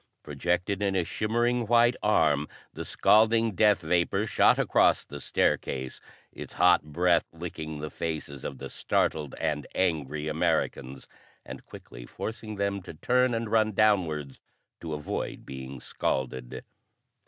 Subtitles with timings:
[0.23, 6.55] Projected in a shimmering white arm the scalding death vapor shot across the staircase, its
[6.55, 11.07] hot breath licking the faces of the startled and angry Americans,
[11.45, 14.39] and quickly forcing them to turn and run downwards
[14.79, 16.63] to avoid being scalded.